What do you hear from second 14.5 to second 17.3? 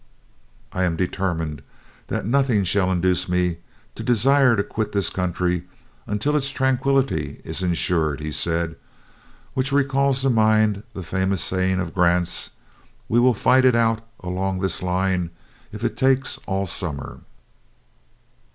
this line, if it takes all summer."